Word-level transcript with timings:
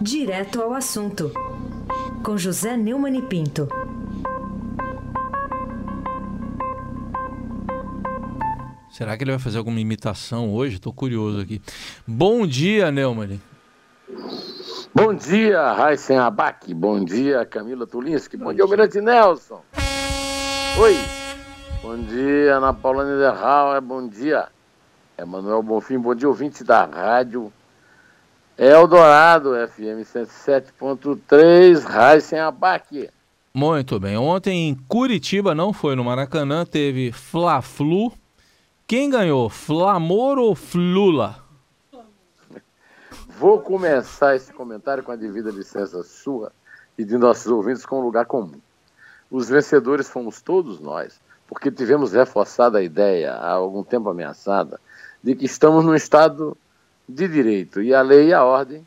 Direto 0.00 0.62
ao 0.62 0.72
assunto, 0.72 1.30
com 2.24 2.34
José 2.38 2.74
Neumann 2.74 3.18
e 3.18 3.20
Pinto. 3.20 3.68
Será 8.90 9.14
que 9.14 9.24
ele 9.24 9.32
vai 9.32 9.38
fazer 9.38 9.58
alguma 9.58 9.78
imitação 9.78 10.54
hoje? 10.54 10.76
Estou 10.76 10.90
curioso 10.90 11.42
aqui. 11.42 11.60
Bom 12.08 12.46
dia, 12.46 12.90
Neumann. 12.90 13.38
Bom 14.94 15.12
dia, 15.12 15.70
Raíssen 15.74 16.16
Abac. 16.16 16.72
Bom 16.72 17.04
dia, 17.04 17.44
Camila 17.44 17.86
Tulinski. 17.86 18.38
Bom 18.38 18.54
dia, 18.54 18.64
Almirante 18.64 19.02
Nelson. 19.02 19.60
Oi. 20.78 20.96
Bom 21.82 21.98
dia, 21.98 22.56
Ana 22.56 22.72
Paula 22.72 23.04
Niederhauer. 23.04 23.82
Bom 23.82 24.08
dia, 24.08 24.48
Emanuel 25.18 25.62
Bonfim. 25.62 25.98
Bom 25.98 26.14
dia, 26.14 26.26
ouvinte 26.26 26.64
da 26.64 26.86
rádio 26.86 27.52
Eldorado, 28.60 29.54
FM 29.68 30.04
107.3, 30.04 31.82
Raíssen 31.82 32.40
Abac. 32.40 33.08
Muito 33.54 33.98
bem. 33.98 34.18
Ontem 34.18 34.68
em 34.68 34.74
Curitiba, 34.86 35.54
não 35.54 35.72
foi 35.72 35.96
no 35.96 36.04
Maracanã, 36.04 36.66
teve 36.66 37.10
Fla-Flu. 37.10 38.12
Quem 38.86 39.08
ganhou, 39.08 39.48
Flamor 39.48 40.36
ou 40.36 40.54
Flula? 40.54 41.42
Vou 43.38 43.60
começar 43.60 44.36
esse 44.36 44.52
comentário 44.52 45.02
com 45.02 45.12
a 45.12 45.16
devida 45.16 45.50
licença 45.50 46.02
sua 46.02 46.52
e 46.98 47.02
de 47.02 47.16
nossos 47.16 47.46
ouvintes 47.46 47.86
com 47.86 48.00
um 48.00 48.04
lugar 48.04 48.26
comum. 48.26 48.60
Os 49.30 49.48
vencedores 49.48 50.06
fomos 50.06 50.42
todos 50.42 50.78
nós, 50.80 51.18
porque 51.48 51.70
tivemos 51.70 52.12
reforçada 52.12 52.76
a 52.76 52.82
ideia, 52.82 53.32
há 53.32 53.52
algum 53.52 53.82
tempo 53.82 54.10
ameaçada, 54.10 54.78
de 55.24 55.34
que 55.34 55.46
estamos 55.46 55.82
num 55.82 55.94
estado 55.94 56.54
de 57.10 57.28
direito 57.28 57.82
e 57.82 57.94
a 57.94 58.02
lei 58.02 58.28
e 58.28 58.34
a 58.34 58.44
ordem 58.44 58.86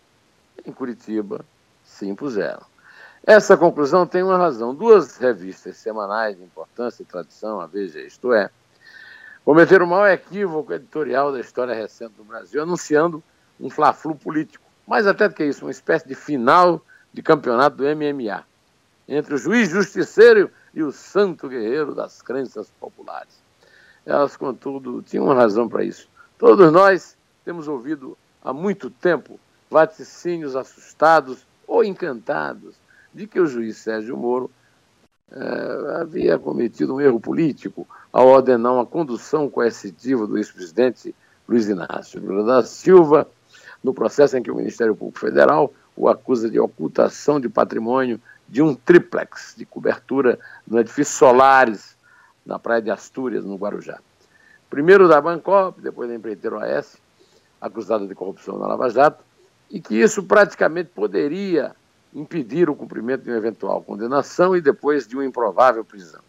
em 0.65 0.71
Curitiba 0.71 1.45
se 1.83 2.07
impuseram. 2.07 2.61
Essa 3.25 3.55
conclusão 3.55 4.05
tem 4.05 4.23
uma 4.23 4.37
razão. 4.37 4.75
Duas 4.75 5.17
revistas 5.17 5.77
semanais 5.77 6.37
de 6.37 6.43
importância 6.43 7.03
e 7.03 7.05
tradição, 7.05 7.61
a 7.61 7.67
Veja 7.67 8.01
Isto 8.01 8.33
É, 8.33 8.49
cometeram 9.45 9.85
o 9.85 9.89
maior 9.89 10.09
equívoco 10.09 10.73
editorial 10.73 11.31
da 11.31 11.39
história 11.39 11.73
recente 11.73 12.13
do 12.17 12.23
Brasil, 12.23 12.61
anunciando 12.61 13.23
um 13.59 13.69
fla-flu 13.69 14.15
político. 14.15 14.63
Mais 14.85 15.07
até 15.07 15.29
do 15.29 15.35
que 15.35 15.45
isso, 15.45 15.65
uma 15.65 15.71
espécie 15.71 16.07
de 16.07 16.15
final 16.15 16.81
de 17.13 17.21
campeonato 17.21 17.77
do 17.77 17.83
MMA 17.83 18.43
entre 19.07 19.35
o 19.35 19.37
juiz 19.37 19.69
justiceiro 19.69 20.49
e 20.73 20.81
o 20.81 20.91
santo 20.91 21.47
guerreiro 21.47 21.93
das 21.93 22.21
crenças 22.21 22.71
populares. 22.79 23.41
Elas, 24.05 24.35
contudo, 24.35 25.01
tinham 25.01 25.25
uma 25.25 25.35
razão 25.35 25.69
para 25.69 25.83
isso. 25.83 26.09
Todos 26.37 26.71
nós 26.71 27.15
temos 27.43 27.67
ouvido 27.67 28.17
há 28.41 28.53
muito 28.53 28.89
tempo 28.89 29.39
vaticínios 29.69 30.55
assustados 30.55 31.45
ou 31.67 31.83
encantados 31.83 32.75
de 33.13 33.27
que 33.27 33.39
o 33.39 33.45
juiz 33.45 33.77
Sérgio 33.77 34.17
Moro 34.17 34.49
eh, 35.31 35.97
havia 36.01 36.37
cometido 36.37 36.95
um 36.95 37.01
erro 37.01 37.19
político 37.19 37.87
ao 38.11 38.27
ordenar 38.27 38.73
uma 38.73 38.85
condução 38.85 39.49
coercitiva 39.49 40.27
do 40.27 40.37
ex-presidente 40.37 41.15
Luiz 41.47 41.67
Inácio 41.67 42.21
Lula 42.21 42.43
da 42.43 42.63
Silva, 42.63 43.27
no 43.83 43.93
processo 43.93 44.37
em 44.37 44.43
que 44.43 44.51
o 44.51 44.55
Ministério 44.55 44.95
Público 44.95 45.19
Federal 45.19 45.73
o 45.95 46.07
acusa 46.07 46.49
de 46.49 46.59
ocultação 46.59 47.39
de 47.39 47.49
patrimônio 47.49 48.19
de 48.47 48.61
um 48.61 48.73
triplex 48.73 49.53
de 49.57 49.65
cobertura 49.65 50.39
no 50.67 50.79
edifício 50.79 51.15
Solares, 51.15 51.95
na 52.45 52.59
praia 52.59 52.81
de 52.81 52.91
Astúrias, 52.91 53.45
no 53.45 53.55
Guarujá. 53.55 53.99
Primeiro 54.69 55.07
da 55.07 55.21
Bancop, 55.21 55.81
depois 55.81 56.09
da 56.09 56.15
empreiteira 56.15 56.57
OAS, 56.57 56.97
acusada 57.63 58.05
de 58.05 58.13
corrupção 58.13 58.59
na 58.59 58.67
Lava 58.67 58.89
Jato, 58.89 59.23
e 59.71 59.79
que 59.79 59.95
isso 59.95 60.21
praticamente 60.23 60.89
poderia 60.93 61.73
impedir 62.13 62.69
o 62.69 62.75
cumprimento 62.75 63.23
de 63.23 63.31
uma 63.31 63.37
eventual 63.37 63.81
condenação 63.81 64.55
e 64.55 64.61
depois 64.61 65.07
de 65.07 65.15
uma 65.15 65.25
improvável 65.25 65.83
prisão. 65.83 66.21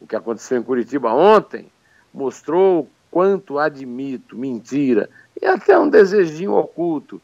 O 0.00 0.06
que 0.06 0.14
aconteceu 0.14 0.56
em 0.56 0.62
Curitiba 0.62 1.12
ontem 1.12 1.70
mostrou 2.14 2.88
quanto 3.10 3.58
admito 3.58 4.38
mentira 4.38 5.10
e 5.40 5.44
até 5.44 5.76
um 5.76 5.88
desejinho 5.88 6.52
oculto 6.52 7.20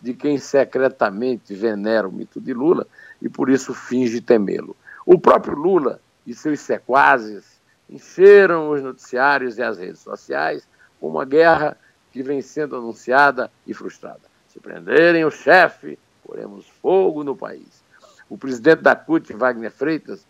de 0.00 0.12
quem 0.12 0.38
secretamente 0.38 1.54
venera 1.54 2.06
o 2.06 2.12
mito 2.12 2.38
de 2.38 2.52
Lula 2.52 2.86
e 3.20 3.28
por 3.28 3.48
isso 3.48 3.72
finge 3.72 4.20
temê-lo. 4.20 4.76
O 5.06 5.18
próprio 5.18 5.56
Lula 5.56 6.00
e 6.26 6.34
seus 6.34 6.60
sequazes 6.60 7.60
encheram 7.88 8.70
os 8.70 8.82
noticiários 8.82 9.58
e 9.58 9.62
as 9.62 9.78
redes 9.78 10.00
sociais 10.00 10.68
com 11.00 11.08
uma 11.08 11.24
guerra 11.24 11.76
que 12.12 12.22
vem 12.22 12.42
sendo 12.42 12.76
anunciada 12.76 13.50
e 13.66 13.74
frustrada. 13.74 14.22
Se 14.48 14.58
prenderem 14.60 15.24
o 15.24 15.30
chefe, 15.30 15.98
poremos 16.24 16.66
fogo 16.82 17.22
no 17.22 17.36
país. 17.36 17.82
O 18.28 18.38
presidente 18.38 18.82
da 18.82 18.94
CUT, 18.94 19.32
Wagner 19.32 19.70
Freitas, 19.70 20.26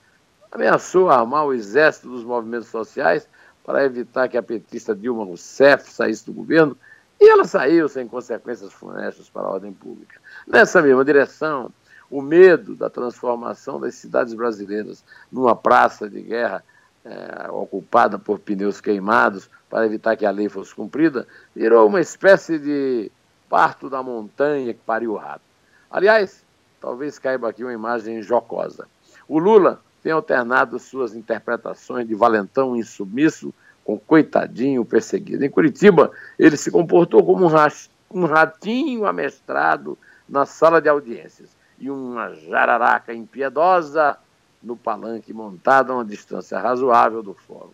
ameaçou 0.50 1.10
armar 1.10 1.46
o 1.46 1.52
exército 1.52 2.08
dos 2.08 2.24
movimentos 2.24 2.68
sociais 2.68 3.28
para 3.64 3.84
evitar 3.84 4.28
que 4.28 4.36
a 4.36 4.42
petista 4.42 4.94
Dilma 4.94 5.24
Rousseff 5.24 5.90
saísse 5.90 6.26
do 6.26 6.32
governo, 6.32 6.76
e 7.20 7.28
ela 7.28 7.44
saiu 7.44 7.88
sem 7.88 8.08
consequências 8.08 8.72
funestas 8.72 9.28
para 9.28 9.42
a 9.42 9.50
ordem 9.50 9.72
pública. 9.72 10.18
Nessa 10.46 10.80
mesma 10.80 11.04
direção, 11.04 11.70
o 12.10 12.22
medo 12.22 12.74
da 12.74 12.88
transformação 12.88 13.78
das 13.78 13.94
cidades 13.94 14.34
brasileiras 14.34 15.04
numa 15.30 15.54
praça 15.54 16.08
de 16.08 16.22
guerra 16.22 16.64
é, 17.04 17.50
ocupada 17.50 18.18
por 18.18 18.38
pneus 18.38 18.80
queimados 18.80 19.48
para 19.68 19.86
evitar 19.86 20.16
que 20.16 20.26
a 20.26 20.30
lei 20.30 20.48
fosse 20.48 20.74
cumprida, 20.74 21.26
virou 21.54 21.86
uma 21.86 22.00
espécie 22.00 22.58
de 22.58 23.10
parto 23.48 23.88
da 23.88 24.02
montanha 24.02 24.74
que 24.74 24.80
pariu 24.80 25.12
o 25.12 25.16
rato. 25.16 25.42
Aliás, 25.90 26.44
talvez 26.80 27.18
caiba 27.18 27.48
aqui 27.48 27.62
uma 27.64 27.72
imagem 27.72 28.22
jocosa. 28.22 28.86
O 29.28 29.38
Lula 29.38 29.80
tem 30.02 30.12
alternado 30.12 30.78
suas 30.78 31.14
interpretações 31.14 32.06
de 32.06 32.14
valentão 32.14 32.76
insubmisso 32.76 33.52
com 33.84 33.98
coitadinho 33.98 34.84
perseguido. 34.84 35.44
Em 35.44 35.50
Curitiba, 35.50 36.10
ele 36.38 36.56
se 36.56 36.70
comportou 36.70 37.24
como 37.24 37.46
um 38.10 38.24
ratinho 38.26 39.06
amestrado 39.06 39.98
na 40.28 40.46
sala 40.46 40.80
de 40.80 40.88
audiências 40.88 41.50
e 41.78 41.90
uma 41.90 42.34
jararaca 42.34 43.12
impiedosa 43.12 44.16
no 44.62 44.76
palanque 44.76 45.32
montado 45.32 45.92
a 45.92 45.96
uma 45.96 46.04
distância 46.04 46.58
razoável 46.58 47.22
do 47.22 47.34
fórum. 47.34 47.70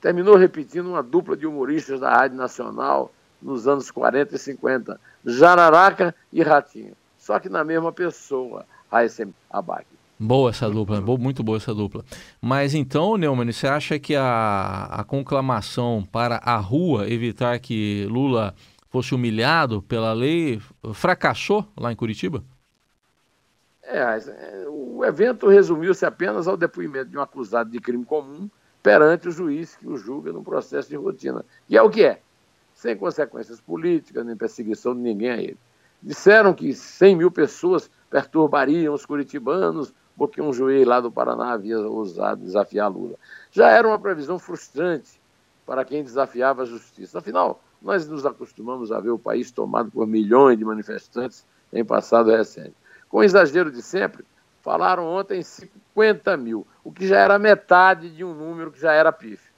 Terminou 0.00 0.36
repetindo 0.36 0.88
uma 0.88 1.02
dupla 1.02 1.36
de 1.36 1.46
humoristas 1.46 2.00
da 2.00 2.10
Rádio 2.10 2.36
Nacional 2.36 3.12
nos 3.40 3.66
anos 3.66 3.90
40 3.90 4.34
e 4.34 4.38
50, 4.38 5.00
Jararaca 5.24 6.14
e 6.32 6.42
Ratinho, 6.42 6.94
só 7.18 7.38
que 7.38 7.48
na 7.48 7.64
mesma 7.64 7.92
pessoa, 7.92 8.64
Raíssen 8.90 9.34
Abac. 9.50 9.86
Boa 10.20 10.50
essa 10.50 10.68
dupla, 10.68 11.00
muito 11.00 11.44
boa 11.44 11.58
essa 11.58 11.72
dupla. 11.72 12.04
Mas 12.40 12.74
então, 12.74 13.16
Neumann, 13.16 13.52
você 13.52 13.68
acha 13.68 13.98
que 14.00 14.16
a, 14.16 14.88
a 14.90 15.04
conclamação 15.04 16.06
para 16.10 16.36
a 16.38 16.56
rua 16.56 17.08
evitar 17.08 17.58
que 17.60 18.04
Lula 18.10 18.52
fosse 18.90 19.14
humilhado 19.14 19.80
pela 19.82 20.12
lei 20.12 20.60
fracassou 20.92 21.64
lá 21.76 21.92
em 21.92 21.96
Curitiba? 21.96 22.42
É, 23.90 24.66
o 24.68 25.02
evento 25.02 25.48
resumiu-se 25.48 26.04
apenas 26.04 26.46
ao 26.46 26.58
depoimento 26.58 27.10
de 27.10 27.16
um 27.16 27.22
acusado 27.22 27.70
de 27.70 27.80
crime 27.80 28.04
comum 28.04 28.50
perante 28.82 29.28
o 29.28 29.30
juiz 29.30 29.76
que 29.76 29.88
o 29.88 29.96
julga 29.96 30.30
num 30.30 30.44
processo 30.44 30.90
de 30.90 30.96
rotina. 30.96 31.42
E 31.66 31.76
é 31.76 31.80
o 31.80 31.88
que 31.88 32.04
é, 32.04 32.20
sem 32.74 32.94
consequências 32.94 33.62
políticas, 33.62 34.26
nem 34.26 34.36
perseguição 34.36 34.94
de 34.94 35.00
ninguém 35.00 35.30
a 35.30 35.38
ele. 35.38 35.58
Disseram 36.02 36.52
que 36.52 36.74
100 36.74 37.16
mil 37.16 37.30
pessoas 37.30 37.90
perturbariam 38.10 38.92
os 38.92 39.06
curitibanos 39.06 39.94
porque 40.18 40.42
um 40.42 40.52
juiz 40.52 40.86
lá 40.86 41.00
do 41.00 41.10
Paraná 41.10 41.52
havia 41.52 41.78
ousado 41.78 42.44
desafiar 42.44 42.90
Lula. 42.90 43.16
Já 43.50 43.70
era 43.70 43.88
uma 43.88 43.98
previsão 43.98 44.38
frustrante 44.38 45.18
para 45.64 45.84
quem 45.84 46.02
desafiava 46.02 46.62
a 46.62 46.66
justiça. 46.66 47.20
Afinal, 47.20 47.62
nós 47.80 48.06
nos 48.06 48.26
acostumamos 48.26 48.92
a 48.92 49.00
ver 49.00 49.10
o 49.10 49.18
país 49.18 49.50
tomado 49.50 49.90
por 49.90 50.06
milhões 50.06 50.58
de 50.58 50.64
manifestantes 50.64 51.46
em 51.72 51.84
passado 51.84 52.30
recente. 52.30 52.74
Com 53.08 53.22
exagero 53.22 53.70
de 53.70 53.80
sempre, 53.80 54.24
falaram 54.62 55.06
ontem 55.06 55.42
50 55.42 56.36
mil, 56.36 56.66
o 56.84 56.92
que 56.92 57.06
já 57.06 57.18
era 57.18 57.38
metade 57.38 58.10
de 58.10 58.22
um 58.22 58.34
número 58.34 58.70
que 58.70 58.80
já 58.80 58.92
era 58.92 59.10
pífio. 59.10 59.50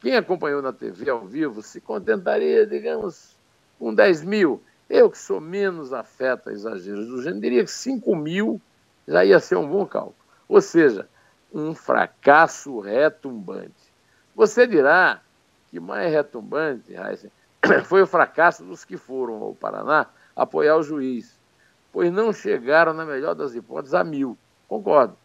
Quem 0.00 0.16
acompanhou 0.16 0.60
na 0.60 0.72
TV 0.72 1.08
ao 1.08 1.24
vivo 1.24 1.62
se 1.62 1.80
contentaria, 1.80 2.66
digamos, 2.66 3.36
com 3.78 3.94
10 3.94 4.24
mil. 4.24 4.62
Eu, 4.88 5.10
que 5.10 5.18
sou 5.18 5.40
menos 5.40 5.92
afeto 5.92 6.48
a 6.48 6.52
exageros 6.52 7.06
do 7.06 7.22
gênero, 7.22 7.40
diria 7.40 7.64
que 7.64 7.70
5 7.70 8.14
mil 8.14 8.60
já 9.06 9.24
ia 9.24 9.40
ser 9.40 9.56
um 9.56 9.68
bom 9.68 9.86
cálculo. 9.86 10.16
Ou 10.48 10.60
seja, 10.60 11.08
um 11.52 11.74
fracasso 11.74 12.78
retumbante. 12.80 13.92
Você 14.34 14.66
dirá 14.66 15.20
que 15.70 15.80
mais 15.80 16.12
retumbante, 16.12 16.92
Heisen, 16.92 17.30
foi 17.86 18.02
o 18.02 18.06
fracasso 18.06 18.64
dos 18.64 18.84
que 18.84 18.96
foram 18.96 19.42
ao 19.42 19.54
Paraná 19.54 20.06
apoiar 20.34 20.76
o 20.76 20.82
juiz 20.82 21.35
pois 21.96 22.12
não 22.12 22.30
chegaram, 22.30 22.92
na 22.92 23.06
melhor 23.06 23.34
das 23.34 23.54
hipóteses, 23.54 23.94
a 23.94 24.04
mil. 24.04 24.36
Concordo. 24.68 25.16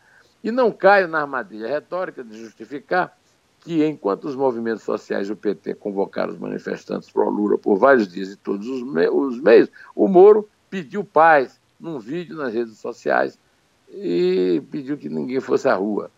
E 0.42 0.50
não 0.52 0.72
caio 0.72 1.06
na 1.06 1.20
armadilha 1.20 1.68
retórica 1.68 2.24
de 2.24 2.40
justificar 2.40 3.14
que, 3.60 3.86
enquanto 3.86 4.24
os 4.24 4.38
movimentos 4.38 4.84
sociais 4.84 5.28
do 5.28 5.36
PT 5.36 5.74
convocaram 5.74 6.32
os 6.32 6.40
manifestantes 6.40 7.12
pro 7.12 7.30
Lula 7.30 7.58
por 7.58 7.76
vários 7.76 8.08
dias 8.08 8.32
e 8.32 8.38
todos 8.38 8.66
os, 8.70 8.84
me 8.84 9.10
os 9.10 9.38
meios, 9.42 9.70
o 9.94 10.08
Moro 10.08 10.48
pediu 10.70 11.04
paz 11.04 11.60
num 11.78 12.00
vídeo 12.00 12.38
nas 12.38 12.54
redes 12.54 12.78
sociais 12.78 13.38
e 13.90 14.64
pediu 14.72 14.98
que 14.98 15.10
ninguém 15.10 15.42
fosse 15.42 15.68
à 15.68 15.76
rua. 15.76 16.10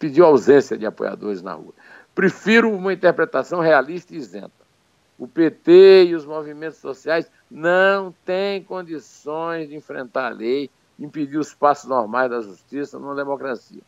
Pediu 0.00 0.24
ausência 0.24 0.76
de 0.76 0.84
apoiadores 0.84 1.42
na 1.42 1.52
rua. 1.52 1.74
Prefiro 2.12 2.74
uma 2.74 2.92
interpretação 2.92 3.60
realista 3.60 4.12
e 4.12 4.16
isenta. 4.16 4.61
O 5.22 5.28
PT 5.28 6.06
e 6.06 6.16
os 6.16 6.26
movimentos 6.26 6.78
sociais 6.78 7.30
não 7.48 8.12
têm 8.24 8.60
condições 8.60 9.68
de 9.68 9.76
enfrentar 9.76 10.26
a 10.26 10.34
lei, 10.34 10.68
impedir 10.98 11.38
os 11.38 11.54
passos 11.54 11.88
normais 11.88 12.28
da 12.28 12.40
justiça 12.40 12.98
numa 12.98 13.14
democracia. 13.14 13.82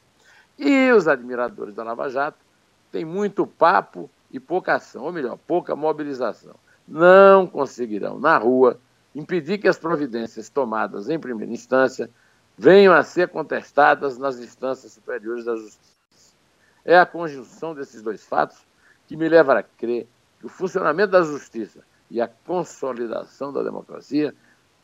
E 0.56 0.92
os 0.92 1.08
admiradores 1.08 1.74
da 1.74 1.82
Lava 1.82 2.08
Jato 2.08 2.38
têm 2.92 3.04
muito 3.04 3.48
papo 3.48 4.08
e 4.30 4.38
pouca 4.38 4.76
ação, 4.76 5.02
ou 5.02 5.12
melhor, 5.12 5.36
pouca 5.44 5.74
mobilização. 5.74 6.54
Não 6.86 7.48
conseguirão, 7.48 8.20
na 8.20 8.38
rua, 8.38 8.78
impedir 9.12 9.58
que 9.58 9.66
as 9.66 9.76
providências 9.76 10.48
tomadas 10.48 11.08
em 11.08 11.18
primeira 11.18 11.52
instância 11.52 12.08
venham 12.56 12.94
a 12.94 13.02
ser 13.02 13.26
contestadas 13.28 14.16
nas 14.18 14.38
instâncias 14.38 14.92
superiores 14.92 15.46
da 15.46 15.56
justiça. 15.56 16.36
É 16.84 16.96
a 16.96 17.04
conjunção 17.04 17.74
desses 17.74 18.02
dois 18.02 18.24
fatos 18.24 18.64
que 19.08 19.16
me 19.16 19.28
leva 19.28 19.58
a 19.58 19.64
crer 19.64 20.06
o 20.44 20.48
funcionamento 20.48 21.12
da 21.12 21.22
justiça 21.22 21.80
e 22.10 22.20
a 22.20 22.28
consolidação 22.28 23.52
da 23.52 23.62
democracia 23.62 24.34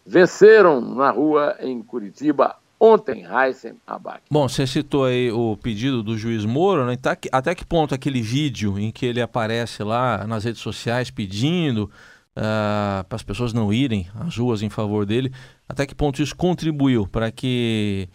venceram 0.04 0.80
na 0.80 1.10
rua 1.10 1.56
em 1.60 1.82
Curitiba 1.82 2.56
ontem, 2.78 3.24
Heisen 3.24 3.74
Abac. 3.86 4.22
Bom, 4.30 4.48
você 4.48 4.66
citou 4.66 5.04
aí 5.04 5.30
o 5.30 5.56
pedido 5.56 6.02
do 6.02 6.16
juiz 6.16 6.46
Moro, 6.46 6.86
né? 6.86 6.96
Tá 6.96 7.16
até 7.30 7.54
que 7.54 7.64
ponto 7.64 7.94
aquele 7.94 8.22
vídeo 8.22 8.78
em 8.78 8.90
que 8.90 9.04
ele 9.04 9.20
aparece 9.20 9.84
lá 9.84 10.26
nas 10.26 10.44
redes 10.44 10.62
sociais 10.62 11.10
pedindo 11.10 11.90
uh, 12.36 13.04
para 13.04 13.16
as 13.16 13.22
pessoas 13.22 13.52
não 13.52 13.70
irem 13.70 14.08
às 14.14 14.36
ruas 14.36 14.62
em 14.62 14.70
favor 14.70 15.04
dele, 15.04 15.30
até 15.68 15.86
que 15.86 15.94
ponto 15.94 16.22
isso 16.22 16.34
contribuiu 16.34 17.06
para 17.06 17.30
que 17.30 18.08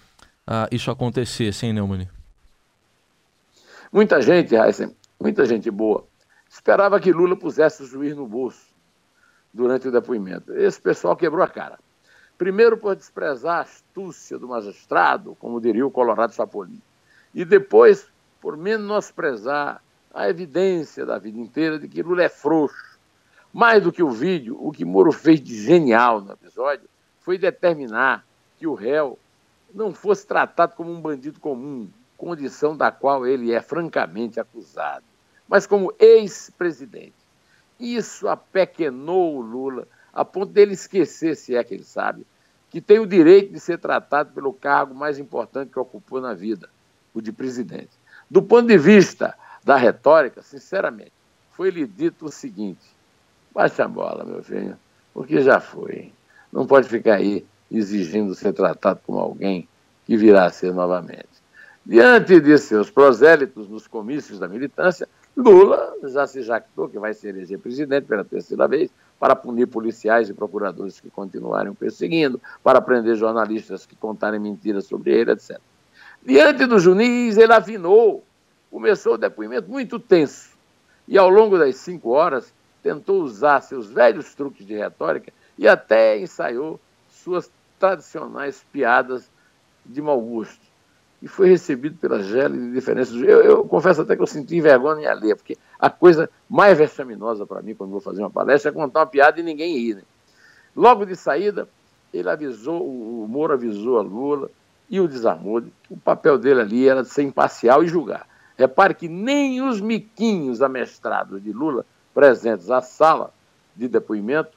uh, 0.48 0.68
isso 0.72 0.90
acontecesse, 0.90 1.68
hein, 1.68 1.74
Neumann? 1.74 2.08
Muita 3.94 4.20
gente, 4.20 4.56
Heisen, 4.56 4.96
muita 5.22 5.46
gente 5.46 5.70
boa, 5.70 6.06
esperava 6.56 7.02
que 7.02 7.12
Lula 7.12 7.36
pusesse 7.36 7.84
o 7.84 7.86
juiz 7.86 8.16
no 8.16 8.26
bolso 8.26 8.74
durante 9.54 9.90
o 9.90 9.92
depoimento. 9.92 10.54
Esse 10.54 10.80
pessoal 10.82 11.16
quebrou 11.16 11.44
a 11.44 11.50
cara. 11.50 11.78
Primeiro 12.38 12.78
por 12.78 12.96
desprezar 12.96 13.58
a 13.58 13.62
astúcia 13.62 14.40
do 14.40 14.48
magistrado, 14.48 15.36
como 15.36 15.60
diria 15.60 15.86
o 15.86 15.92
Colorado 15.92 16.34
Chapolin, 16.34 16.82
e 17.34 17.44
depois 17.44 18.08
por 18.40 18.56
menosprezar 18.56 19.82
a 20.14 20.30
evidência 20.30 21.06
da 21.06 21.18
vida 21.18 21.38
inteira 21.38 21.78
de 21.78 21.90
que 21.90 22.02
Lula 22.02 22.24
é 22.24 22.30
frouxo. 22.30 22.98
Mais 23.52 23.84
do 23.84 23.92
que 23.92 24.04
o 24.04 24.10
vídeo, 24.10 24.58
o 24.60 24.72
que 24.72 24.86
Moro 24.86 25.12
fez 25.12 25.42
de 25.42 25.62
genial 25.62 26.22
no 26.22 26.32
episódio 26.32 26.88
foi 27.20 27.38
determinar 27.38 28.26
que 28.58 28.66
o 28.66 28.74
réu 28.74 29.20
não 29.74 29.94
fosse 29.94 30.26
tratado 30.26 30.74
como 30.76 30.90
um 30.90 31.02
bandido 31.02 31.40
comum, 31.40 31.90
condição 32.18 32.78
da 32.78 32.92
qual 32.92 33.28
ele 33.28 33.52
é 33.52 33.62
francamente 33.62 34.40
acusado, 34.40 35.04
mas 35.48 35.66
como 35.68 35.94
ex-presidente. 36.00 37.14
Isso 37.80 38.28
apequenou 38.28 39.38
o 39.38 39.42
Lula 39.42 39.88
a 40.14 40.24
ponto 40.24 40.52
dele 40.52 40.74
esquecer, 40.74 41.36
se 41.36 41.56
é 41.56 41.64
que 41.64 41.74
ele 41.74 41.84
sabe, 41.84 42.26
que 42.70 42.80
tem 42.80 43.00
o 43.00 43.06
direito 43.06 43.52
de 43.52 43.60
ser 43.60 43.78
tratado 43.78 44.32
pelo 44.34 44.54
cargo 44.54 44.96
mais 44.96 45.20
importante 45.20 45.72
que 45.72 45.80
ocupou 45.80 46.22
na 46.22 46.34
vida, 46.34 46.70
o 47.14 47.22
de 47.22 47.32
presidente. 47.34 47.92
Do 48.30 48.42
ponto 48.42 48.68
de 48.68 48.78
vista 48.78 49.36
da 49.64 49.76
retórica, 49.76 50.42
sinceramente, 50.42 51.12
foi-lhe 51.52 51.86
dito 51.86 52.26
o 52.26 52.32
seguinte: 52.32 52.86
baixa 53.54 53.84
a 53.84 53.88
bola, 53.88 54.24
meu 54.24 54.42
filho, 54.42 54.78
porque 55.14 55.42
já 55.42 55.60
foi. 55.60 56.12
Não 56.52 56.66
pode 56.66 56.88
ficar 56.88 57.16
aí 57.16 57.46
exigindo 57.70 58.34
ser 58.36 58.54
tratado 58.54 59.02
como 59.06 59.20
alguém 59.20 59.68
que 60.06 60.16
virá 60.16 60.46
a 60.46 60.50
ser 60.50 60.74
novamente. 60.74 61.28
Diante 61.86 62.40
de 62.40 62.58
seus 62.58 62.90
prosélitos 62.90 63.68
nos 63.68 63.86
comícios 63.86 64.40
da 64.40 64.48
militância, 64.48 65.08
Lula 65.36 65.94
já 66.06 66.26
se 66.26 66.42
jactou 66.42 66.88
que 66.88 66.98
vai 66.98 67.14
se 67.14 67.28
eleger 67.28 67.60
presidente 67.60 68.06
pela 68.06 68.24
terceira 68.24 68.68
vez 68.68 68.90
para 69.20 69.36
punir 69.36 69.68
policiais 69.68 70.30
e 70.30 70.34
procuradores 70.34 71.00
que 71.00 71.10
continuarem 71.10 71.74
perseguindo, 71.74 72.42
para 72.64 72.82
prender 72.82 73.16
jornalistas 73.16 73.86
que 73.86 73.96
contarem 73.96 74.40
mentiras 74.40 74.86
sobre 74.86 75.12
ele, 75.12 75.32
etc. 75.32 75.60
Diante 76.24 76.66
do 76.66 76.80
Juiz, 76.80 77.38
ele 77.38 77.54
afinou, 77.54 78.24
começou 78.72 79.14
o 79.16 79.18
depoimento 79.18 79.70
muito 79.70 80.00
tenso 80.00 80.56
e, 81.08 81.18
ao 81.18 81.30
longo 81.30 81.58
das 81.58 81.76
cinco 81.78 82.12
horas, 82.12 82.54
tentou 82.82 83.22
usar 83.22 83.62
seus 83.62 83.90
velhos 83.90 84.34
truques 84.34 84.66
de 84.66 84.76
retórica 84.76 85.34
e 85.58 85.68
até 85.68 86.18
ensaiou 86.18 86.80
suas 87.10 87.52
tradicionais 87.80 88.66
piadas 88.72 89.30
de 89.86 90.02
mau 90.02 90.20
gosto 90.20 90.75
e 91.22 91.28
foi 91.28 91.50
recebido 91.50 91.98
pela 91.98 92.22
gélida 92.22 92.72
diferença. 92.72 93.16
Eu, 93.16 93.42
eu 93.42 93.66
confesso 93.66 94.02
até 94.02 94.16
que 94.16 94.22
eu 94.22 94.28
senti 94.28 94.60
vergonha 94.62 95.12
alheia, 95.12 95.36
porque 95.36 95.58
a 95.80 95.90
coisa 95.90 96.30
mais 96.50 96.78
vexaminosa 96.78 97.46
para 97.46 97.62
mim, 97.62 97.74
quando 97.74 97.92
vou 97.92 98.02
fazer 98.02 98.22
uma 98.22 98.30
palestra, 98.30 98.70
é 98.72 98.74
contar 98.74 99.00
uma 99.00 99.06
piada 99.08 99.40
e 99.40 99.44
ninguém 99.44 99.78
rir. 99.78 99.96
Né? 99.96 100.02
Logo 100.76 101.06
de 101.06 101.16
saída, 101.16 101.68
ele 102.14 102.30
avisou, 102.30 102.86
o 102.86 103.28
Moro 103.28 103.54
avisou 103.54 103.98
a 103.98 104.02
Lula 104.02 104.50
e 104.90 105.00
o 105.00 105.08
desarmou. 105.08 105.64
O 105.90 105.98
papel 105.98 106.38
dele 106.38 106.62
ali 106.62 106.88
era 106.88 107.02
de 107.02 107.10
ser 107.10 107.24
imparcial 107.24 107.84
e 107.84 107.88
julgar. 107.88 108.28
Repare 108.58 108.94
que 108.94 109.08
nem 109.08 109.62
os 109.62 109.82
miquinhos 109.82 110.62
amestrados 110.62 111.42
de 111.44 111.52
Lula, 111.52 111.86
presentes 112.14 112.70
à 112.72 112.82
sala 112.82 113.34
de 113.76 113.88
depoimento, 113.88 114.52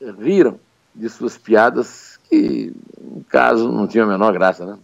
riram 0.00 0.60
de 0.94 1.08
suas 1.08 1.36
piadas, 1.36 2.18
que, 2.28 2.72
no 3.00 3.24
caso, 3.24 3.70
não 3.70 3.86
tinham 3.86 4.06
a 4.06 4.10
menor 4.10 4.32
graça, 4.32 4.64
né? 4.64 4.78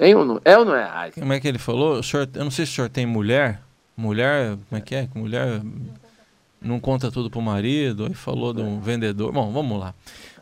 Hein, 0.00 0.14
ou 0.14 0.24
não, 0.24 0.40
é 0.46 0.56
ou 0.56 0.64
não 0.64 0.74
é, 0.74 0.84
Raiz? 0.84 1.14
Como 1.14 1.30
é 1.30 1.38
que 1.38 1.46
ele 1.46 1.58
falou? 1.58 2.02
Senhor, 2.02 2.26
eu 2.34 2.44
não 2.44 2.50
sei 2.50 2.64
se 2.64 2.72
o 2.72 2.74
senhor 2.76 2.88
tem 2.88 3.04
mulher. 3.04 3.60
Mulher, 3.94 4.56
como 4.66 4.78
é 4.78 4.80
que 4.80 4.94
é? 4.94 5.06
Mulher 5.14 5.60
não 6.58 6.80
conta 6.80 7.10
tudo 7.10 7.28
pro 7.30 7.42
marido. 7.42 8.06
Aí 8.06 8.14
falou 8.14 8.54
de 8.54 8.62
um 8.62 8.80
vendedor. 8.80 9.30
Bom, 9.30 9.52
vamos 9.52 9.78
lá. 9.78 9.94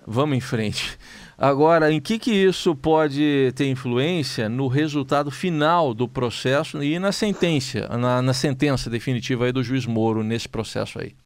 Vamos 0.07 0.39
em 0.39 0.41
frente. 0.41 0.97
Agora, 1.37 1.91
em 1.91 2.01
que, 2.01 2.21
que 2.21 2.31
isso 2.31 2.75
pode 2.77 3.53
ter 3.57 3.69
influência 3.69 4.49
no 4.49 4.69
resultado 4.69 5.29
final 5.29 5.93
do 5.93 6.07
processo 6.07 6.81
e 6.81 6.97
na 7.01 7.11
sentença, 7.11 7.89
na, 7.99 8.23
na 8.23 8.33
sentença 8.33 8.89
definitiva 8.89 9.47
aí 9.47 9.53
do 9.53 9.63
juiz 9.63 9.87
Moro 9.87 10.23
nesse 10.23 10.49
processo 10.49 11.01
aí? 11.01 11.17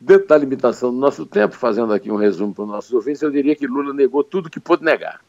Dentro 0.00 0.28
da 0.28 0.38
limitação 0.38 0.92
do 0.92 0.98
nosso 0.98 1.26
tempo, 1.26 1.56
fazendo 1.56 1.92
aqui 1.92 2.12
um 2.12 2.16
resumo 2.16 2.54
para 2.54 2.62
os 2.62 2.70
nossos 2.70 2.92
ouvintes, 2.92 3.22
eu 3.22 3.30
diria 3.30 3.56
que 3.56 3.66
Lula 3.66 3.92
negou 3.92 4.22
tudo 4.22 4.48
que 4.48 4.60
pôde 4.60 4.84
negar 4.84 5.20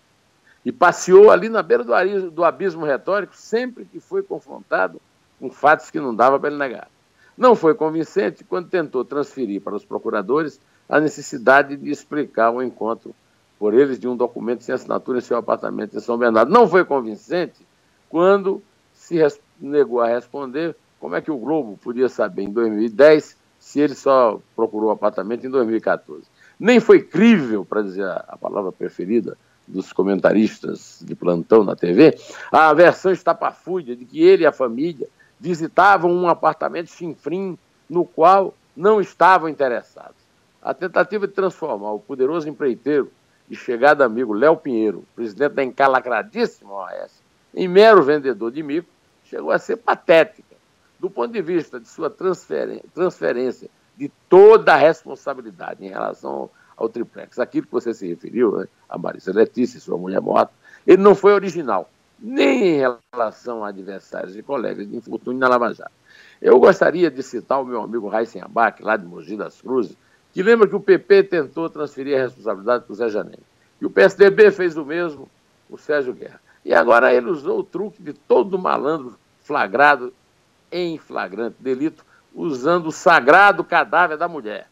e 0.66 0.72
passeou 0.72 1.30
ali 1.30 1.48
na 1.48 1.62
beira 1.62 1.84
do, 1.84 2.32
do 2.32 2.44
abismo 2.44 2.84
retórico 2.84 3.38
sempre 3.38 3.86
que 3.86 4.00
foi 4.00 4.24
confrontado 4.24 5.00
com 5.40 5.52
fatos 5.52 5.92
que 5.92 6.00
não 6.00 6.16
dava 6.16 6.40
para 6.40 6.50
ele 6.50 6.58
negar. 6.58 6.90
Não 7.38 7.56
foi 7.56 7.76
convincente 7.76 8.44
quando 8.44 8.70
tentou 8.70 9.06
transferir 9.06 9.62
para 9.62 9.76
os 9.76 9.86
procuradores 9.86 10.60
a 10.90 11.00
necessidade 11.00 11.78
de 11.78 11.92
explicar 11.92 12.50
o 12.50 12.64
encontro 12.64 13.14
por 13.60 13.74
eles 13.74 14.00
de 14.00 14.08
um 14.08 14.16
documento 14.16 14.64
sem 14.64 14.74
assinatura 14.74 15.20
em 15.20 15.22
seu 15.22 15.38
apartamento 15.38 15.96
em 15.96 16.00
São 16.00 16.18
Bernardo. 16.18 16.52
Não 16.52 16.68
foi 16.68 16.84
convincente 16.84 17.66
quando 18.10 18.62
se 18.94 19.18
negou 19.60 20.02
a 20.02 20.08
responder 20.08 20.76
como 21.00 21.16
é 21.16 21.22
que 21.22 21.32
o 21.32 21.38
Globo 21.38 21.78
podia 21.78 22.10
saber 22.10 22.44
em 22.44 22.52
2010 22.52 23.38
se 23.60 23.80
ele 23.80 23.96
só 23.96 24.40
procurou 24.56 24.90
o 24.90 24.94
apartamento 24.94 25.46
em 25.46 25.50
2014. 25.50 26.24
Nem 26.60 26.80
foi 26.80 27.02
crível, 27.02 27.66
para 27.66 27.82
dizer 27.82 28.06
a 28.06 28.38
palavra 28.40 28.72
preferida, 28.72 29.38
dos 29.68 29.92
comentaristas 29.92 31.00
de 31.02 31.16
plantão 31.16 31.64
na 31.64 31.76
TV, 31.76 32.18
a 32.52 32.74
versão 32.74 33.12
estapafúrdia 33.12 33.96
de 33.96 34.06
que 34.06 34.22
ele 34.22 34.44
e 34.44 34.46
a 34.46 34.52
família 34.52 35.08
visitavam 35.40 36.12
um 36.12 36.28
apartamento 36.28 36.92
chinfrim 36.92 37.58
no 37.90 38.06
qual 38.06 38.54
não 38.76 39.02
estavam 39.02 39.50
interessados. 39.50 40.16
A 40.62 40.74
tentativa 40.74 41.28
de 41.28 41.34
transformar 41.34 41.92
o 41.92 42.00
poderoso 42.00 42.50
empreiteiro 42.50 43.12
e 43.50 43.56
chegado 43.56 44.02
amigo 44.02 44.34
Léo 44.34 44.58
Pinheiro, 44.58 45.04
presidente 45.16 45.54
da 45.54 45.64
encalacradíssima 45.64 46.74
OAS, 46.74 47.22
em 47.54 47.68
mero 47.68 48.04
vendedor 48.04 48.52
de 48.52 48.64
mico, 48.64 48.90
chegou 49.26 49.52
a 49.52 49.60
ser 49.60 49.78
patética. 49.78 50.56
Do 51.00 51.10
ponto 51.10 51.32
de 51.32 51.42
vista 51.42 51.80
de 51.80 51.88
sua 51.88 52.10
transferência 52.10 53.70
de 53.96 54.12
toda 54.30 54.74
a 54.74 54.78
responsabilidade 54.78 55.86
em 55.86 55.90
relação 55.90 56.50
ao 56.78 56.90
triplex. 56.90 57.40
Aquilo 57.40 57.66
que 57.66 57.72
você 57.72 57.94
se 57.94 58.08
referiu, 58.08 58.58
né, 58.58 58.68
a 58.90 58.98
Marisa 58.98 59.32
Letícia, 59.34 59.80
sua 59.80 59.98
mulher 59.98 60.22
morta, 60.22 60.54
ele 60.86 61.02
não 61.02 61.16
foi 61.16 61.34
original, 61.34 61.90
nem 62.20 62.76
em 62.76 62.98
relação 63.12 63.64
a 63.64 63.70
adversários 63.70 64.36
e 64.36 64.44
colegas 64.44 64.88
de 64.88 64.96
infortúnio 64.96 65.40
na 65.40 65.48
Lava 65.48 65.74
Jato. 65.74 65.92
Eu 66.42 66.60
gostaria 66.60 67.10
de 67.10 67.24
citar 67.24 67.62
o 67.62 67.66
meu 67.66 67.82
amigo 67.82 68.08
Raíssen 68.08 68.42
Abac, 68.42 68.84
lá 68.84 68.98
de 68.98 69.06
Mogi 69.06 69.36
das 69.36 69.62
Cruzes, 69.62 69.98
que 70.34 70.44
lembra 70.44 70.68
que 70.68 70.76
o 70.76 70.80
PP 70.80 71.24
tentou 71.24 71.70
transferir 71.70 72.18
a 72.18 72.24
responsabilidade 72.24 72.84
para 72.84 72.94
o 72.94 72.96
Zé 72.96 73.10
Janém. 73.10 73.40
E 73.80 73.86
o 73.86 73.90
PSDB 73.90 74.52
fez 74.52 74.76
o 74.78 74.86
mesmo, 74.86 75.30
o 75.70 75.78
Sérgio 75.78 76.14
Guerra. 76.14 76.42
E 76.64 76.74
agora 76.74 77.14
ele 77.14 77.30
usou 77.30 77.60
o 77.60 77.64
truque 77.64 78.02
de 78.02 78.12
todo 78.12 78.60
malandro 78.60 79.18
flagrado 79.40 80.14
em 80.72 80.98
flagrante 80.98 81.56
delito, 81.60 82.06
usando 82.34 82.88
o 82.88 82.92
sagrado 82.92 83.64
cadáver 83.64 84.18
da 84.18 84.28
mulher. 84.28 84.68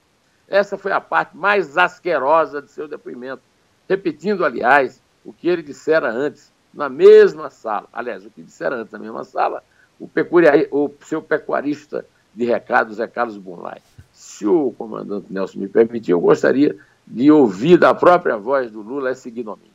Essa 0.47 0.77
foi 0.77 0.91
a 0.91 1.01
parte 1.01 1.35
mais 1.35 1.77
asquerosa 1.77 2.61
de 2.61 2.71
seu 2.71 2.87
depoimento, 2.87 3.41
repetindo, 3.87 4.45
aliás, 4.45 5.01
o 5.23 5.31
que 5.31 5.47
ele 5.47 5.63
dissera 5.63 6.11
antes, 6.11 6.51
na 6.73 6.89
mesma 6.89 7.49
sala. 7.49 7.87
Aliás, 7.93 8.25
o 8.25 8.29
que 8.29 8.41
dissera 8.41 8.75
antes 8.75 8.91
na 8.91 8.99
mesma 8.99 9.23
sala, 9.23 9.63
o, 9.99 10.09
o 10.71 10.93
seu 11.05 11.21
pecuarista 11.21 12.05
de 12.33 12.45
recados 12.45 12.99
é 12.99 13.07
Carlos 13.07 13.37
Bunlai. 13.37 13.79
Se 14.11 14.45
o 14.45 14.71
comandante 14.77 15.31
Nelson 15.31 15.59
me 15.59 15.67
permitir, 15.67 16.11
eu 16.11 16.19
gostaria 16.19 16.75
de 17.05 17.31
ouvir 17.31 17.77
da 17.77 17.93
própria 17.93 18.37
voz 18.37 18.71
do 18.71 18.81
Lula 18.81 19.11
essa 19.11 19.27
ignomínia. 19.27 19.71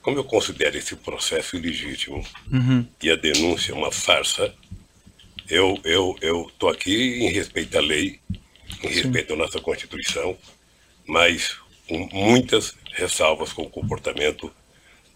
Como 0.00 0.18
eu 0.18 0.24
considero 0.24 0.76
esse 0.76 0.96
processo 0.96 1.56
ilegítimo 1.56 2.24
uhum. 2.52 2.86
e 3.00 3.10
a 3.10 3.16
denúncia 3.16 3.74
uma 3.74 3.90
farsa, 3.90 4.52
eu 5.48 5.78
eu 5.84 6.16
eu 6.20 6.50
tô 6.58 6.68
aqui 6.68 7.24
em 7.24 7.30
respeito 7.30 7.78
à 7.78 7.80
lei, 7.80 8.20
em 8.82 8.88
respeito 8.88 9.32
à 9.34 9.36
nossa 9.36 9.60
Constituição, 9.60 10.36
mas 11.06 11.56
com 11.88 12.08
muitas 12.12 12.74
ressalvas 12.92 13.52
com 13.52 13.62
o 13.62 13.70
comportamento 13.70 14.52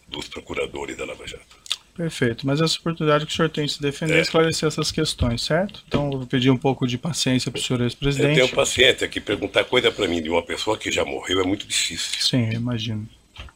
dos 0.09 0.29
procuradores 0.29 0.97
da 0.97 1.05
Lava 1.05 1.27
Jato. 1.27 1.57
Perfeito, 1.97 2.47
mas 2.47 2.61
essa 2.61 2.79
oportunidade 2.79 3.25
que 3.25 3.33
o 3.33 3.35
senhor 3.35 3.49
tem 3.49 3.65
de 3.65 3.73
se 3.73 3.81
defender 3.81 4.19
é 4.19 4.21
esclarecer 4.21 4.67
essas 4.67 4.93
questões, 4.93 5.43
certo? 5.43 5.83
Então, 5.89 6.11
eu 6.13 6.19
vou 6.19 6.27
pedir 6.27 6.51
um 6.51 6.57
pouco 6.57 6.87
de 6.87 6.99
paciência 6.99 7.51
para 7.51 7.59
o 7.59 7.63
senhor 7.63 7.81
ex-presidente. 7.81 8.39
Eu 8.39 8.45
tenho 8.45 8.55
paciência, 8.55 9.09
que 9.09 9.19
perguntar 9.19 9.65
coisa 9.65 9.91
para 9.91 10.07
mim 10.07 10.23
de 10.23 10.29
uma 10.29 10.43
pessoa 10.43 10.77
que 10.77 10.93
já 10.93 11.07
morreu 11.07 11.41
é 11.41 11.45
muito 11.45 11.67
difícil. 11.67 12.21
Sim, 12.21 12.49
eu 12.49 12.61
imagino. 12.61 13.09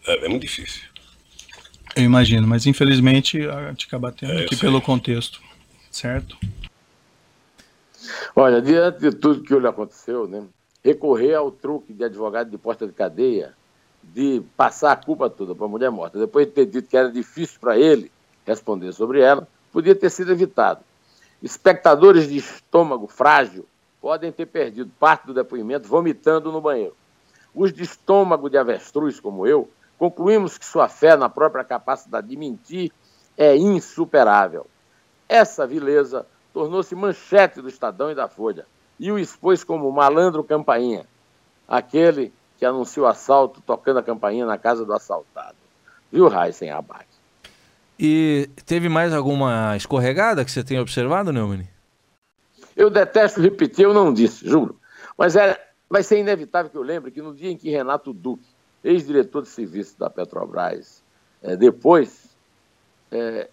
É, 0.06 0.24
é 0.24 0.28
muito 0.28 0.42
difícil. 0.42 0.80
Eu 1.94 2.04
imagino, 2.04 2.46
mas 2.46 2.64
infelizmente 2.66 3.46
a 3.46 3.68
gente 3.70 3.86
acaba 3.86 4.10
tendo 4.10 4.32
é, 4.32 4.44
aqui 4.44 4.56
pelo 4.56 4.80
contexto, 4.80 5.40
certo? 5.90 6.38
Olha, 8.34 8.62
diante 8.62 9.00
de 9.00 9.12
tudo 9.12 9.42
que 9.42 9.58
lhe 9.58 9.66
aconteceu, 9.66 10.26
né, 10.26 10.44
recorrer 10.82 11.34
ao 11.34 11.50
truque 11.50 11.92
de 11.92 12.04
advogado 12.04 12.50
de 12.50 12.58
porta 12.58 12.86
de 12.86 12.92
cadeia, 12.92 13.54
de 14.02 14.42
passar 14.56 14.92
a 14.92 14.96
culpa 14.96 15.28
toda 15.28 15.54
para 15.54 15.66
a 15.66 15.68
mulher 15.68 15.90
morta, 15.90 16.18
depois 16.18 16.46
de 16.46 16.52
ter 16.52 16.66
dito 16.66 16.88
que 16.88 16.96
era 16.96 17.10
difícil 17.10 17.60
para 17.60 17.78
ele 17.78 18.10
responder 18.46 18.92
sobre 18.92 19.20
ela, 19.20 19.46
podia 19.72 19.94
ter 19.94 20.10
sido 20.10 20.32
evitado. 20.32 20.80
Espectadores 21.42 22.28
de 22.28 22.38
estômago 22.38 23.06
frágil 23.06 23.66
podem 24.00 24.32
ter 24.32 24.46
perdido 24.46 24.90
parte 24.98 25.26
do 25.26 25.34
depoimento 25.34 25.86
vomitando 25.86 26.50
no 26.50 26.60
banheiro. 26.60 26.96
Os 27.54 27.72
de 27.72 27.82
estômago 27.82 28.48
de 28.48 28.56
avestruz, 28.56 29.20
como 29.20 29.46
eu, 29.46 29.68
concluímos 29.98 30.56
que 30.56 30.64
sua 30.64 30.88
fé 30.88 31.16
na 31.16 31.28
própria 31.28 31.64
capacidade 31.64 32.26
de 32.26 32.36
mentir 32.36 32.92
é 33.36 33.56
insuperável. 33.56 34.66
Essa 35.28 35.66
vileza 35.66 36.26
tornou-se 36.52 36.94
manchete 36.94 37.60
do 37.60 37.68
Estadão 37.68 38.10
e 38.10 38.14
da 38.14 38.28
Folha 38.28 38.66
e 38.98 39.10
o 39.10 39.18
expôs 39.18 39.64
como 39.64 39.90
malandro 39.90 40.44
campainha, 40.44 41.06
aquele 41.66 42.32
que 42.58 42.66
anunciou 42.66 43.06
o 43.06 43.08
assalto 43.08 43.62
tocando 43.62 43.98
a 43.98 44.02
campainha 44.02 44.44
na 44.44 44.58
casa 44.58 44.84
do 44.84 44.92
assaltado. 44.92 45.56
Viu, 46.12 46.28
Raíssen 46.28 46.70
Abac? 46.70 47.06
E 47.98 48.50
teve 48.66 48.88
mais 48.88 49.14
alguma 49.14 49.74
escorregada 49.76 50.44
que 50.44 50.50
você 50.50 50.62
tenha 50.62 50.82
observado, 50.82 51.32
Neumann? 51.32 51.66
Eu 52.76 52.90
detesto 52.90 53.40
repetir, 53.40 53.84
eu 53.84 53.94
não 53.94 54.12
disse, 54.12 54.46
juro. 54.46 54.78
Mas 55.16 55.36
é, 55.36 55.58
vai 55.88 56.02
ser 56.02 56.18
inevitável 56.18 56.70
que 56.70 56.76
eu 56.76 56.82
lembre 56.82 57.10
que 57.10 57.22
no 57.22 57.34
dia 57.34 57.50
em 57.50 57.56
que 57.56 57.70
Renato 57.70 58.12
Duque, 58.12 58.46
ex-diretor 58.84 59.42
de 59.42 59.48
serviço 59.48 59.98
da 59.98 60.08
Petrobras, 60.08 61.02
é, 61.42 61.56
depois, 61.56 62.30
é, 63.10 63.48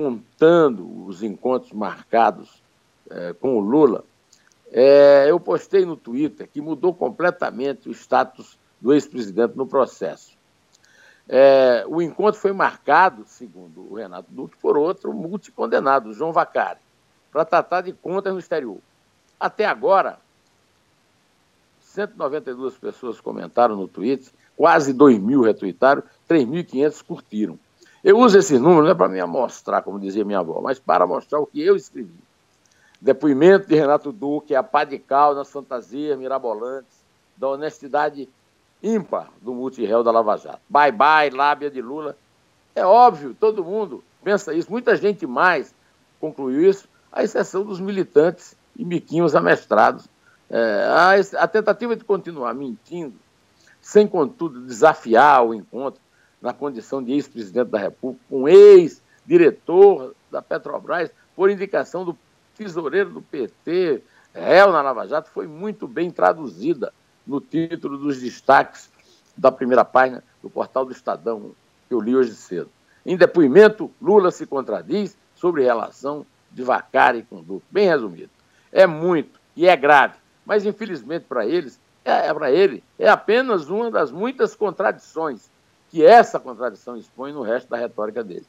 contando 0.00 1.06
os 1.06 1.22
encontros 1.22 1.72
marcados 1.72 2.62
é, 3.10 3.34
com 3.34 3.58
o 3.58 3.60
Lula, 3.60 4.02
é, 4.72 5.26
eu 5.28 5.38
postei 5.38 5.84
no 5.84 5.94
Twitter 5.94 6.48
que 6.50 6.58
mudou 6.58 6.94
completamente 6.94 7.86
o 7.86 7.92
status 7.92 8.58
do 8.80 8.94
ex-presidente 8.94 9.58
no 9.58 9.66
processo. 9.66 10.38
É, 11.28 11.84
o 11.86 12.00
encontro 12.00 12.40
foi 12.40 12.50
marcado, 12.52 13.24
segundo 13.26 13.92
o 13.92 13.96
Renato 13.96 14.28
Duque, 14.30 14.56
por 14.56 14.78
outro 14.78 15.12
multicondenado, 15.12 16.14
João 16.14 16.32
Vacari, 16.32 16.80
para 17.30 17.44
tratar 17.44 17.82
de 17.82 17.92
contas 17.92 18.32
no 18.32 18.38
exterior. 18.38 18.78
Até 19.38 19.66
agora, 19.66 20.18
192 21.82 22.78
pessoas 22.78 23.20
comentaram 23.20 23.76
no 23.76 23.86
Twitter, 23.86 24.32
quase 24.56 24.94
2 24.94 25.18
mil 25.18 25.42
retuitaram, 25.42 26.02
3.500 26.26 27.04
curtiram. 27.04 27.58
Eu 28.02 28.18
uso 28.18 28.38
esse 28.38 28.58
número 28.58 28.84
não 28.84 28.90
é 28.90 28.94
para 28.94 29.08
me 29.08 29.22
mostrar, 29.24 29.82
como 29.82 30.00
dizia 30.00 30.24
minha 30.24 30.38
avó, 30.38 30.60
mas 30.62 30.78
para 30.78 31.06
mostrar 31.06 31.38
o 31.38 31.46
que 31.46 31.60
eu 31.60 31.76
escrevi. 31.76 32.14
Depoimento 33.00 33.68
de 33.68 33.74
Renato 33.74 34.10
Duque, 34.10 34.54
a 34.54 34.62
pá 34.62 34.84
de 34.84 34.98
cal 34.98 35.34
nas 35.34 35.50
fantasias 35.50 36.18
mirabolantes, 36.18 37.00
da 37.36 37.48
honestidade 37.48 38.28
ímpar 38.82 39.28
do 39.40 39.54
multirréu 39.54 40.02
da 40.02 40.10
Lava 40.10 40.36
Jato. 40.36 40.60
Bye 40.68 40.92
bye, 40.92 41.30
lábia 41.30 41.70
de 41.70 41.80
Lula. 41.80 42.16
É 42.74 42.84
óbvio, 42.84 43.36
todo 43.38 43.64
mundo 43.64 44.02
pensa 44.22 44.54
isso, 44.54 44.70
muita 44.70 44.96
gente 44.96 45.26
mais 45.26 45.74
concluiu 46.20 46.68
isso, 46.68 46.88
à 47.10 47.22
exceção 47.22 47.64
dos 47.64 47.80
militantes 47.80 48.54
e 48.76 48.84
miquinhos 48.84 49.34
amestrados. 49.34 50.06
É, 50.48 50.86
a, 50.88 51.42
a 51.42 51.48
tentativa 51.48 51.96
de 51.96 52.04
continuar 52.04 52.54
mentindo, 52.54 53.14
sem 53.80 54.06
contudo 54.06 54.60
desafiar 54.60 55.44
o 55.44 55.54
encontro 55.54 56.00
na 56.40 56.52
condição 56.52 57.02
de 57.02 57.12
ex-presidente 57.12 57.68
da 57.68 57.78
República, 57.78 58.24
com 58.28 58.48
ex-diretor 58.48 60.14
da 60.30 60.40
Petrobras, 60.40 61.10
por 61.36 61.50
indicação 61.50 62.04
do 62.04 62.16
tesoureiro 62.56 63.10
do 63.10 63.22
PT, 63.22 64.02
réu 64.34 64.72
na 64.72 64.82
Lava 64.82 65.06
Jato, 65.06 65.30
foi 65.30 65.46
muito 65.46 65.86
bem 65.86 66.10
traduzida 66.10 66.92
no 67.26 67.40
título 67.40 67.98
dos 67.98 68.20
destaques 68.20 68.90
da 69.36 69.50
primeira 69.50 69.84
página 69.84 70.22
do 70.42 70.50
portal 70.50 70.84
do 70.84 70.92
Estadão, 70.92 71.52
que 71.88 71.94
eu 71.94 72.00
li 72.00 72.14
hoje 72.14 72.34
cedo. 72.34 72.70
Em 73.04 73.16
depoimento, 73.16 73.90
Lula 74.00 74.30
se 74.30 74.46
contradiz 74.46 75.16
sobre 75.34 75.62
relação 75.62 76.26
de 76.50 76.62
Vacari 76.62 77.22
com 77.22 77.42
Duque. 77.42 77.64
Bem 77.70 77.88
resumido. 77.88 78.30
É 78.70 78.86
muito 78.86 79.40
e 79.56 79.66
é 79.66 79.76
grave, 79.76 80.14
mas 80.44 80.64
infelizmente 80.64 81.24
para 81.28 81.46
eles, 81.46 81.80
é, 82.04 82.28
é 82.28 82.34
para 82.34 82.50
ele, 82.50 82.82
é 82.98 83.08
apenas 83.08 83.68
uma 83.68 83.90
das 83.90 84.10
muitas 84.10 84.54
contradições 84.54 85.49
que 85.90 86.04
essa 86.04 86.38
contradição 86.38 86.96
expõe 86.96 87.32
no 87.32 87.42
resto 87.42 87.68
da 87.68 87.76
retórica 87.76 88.22
dele. 88.22 88.46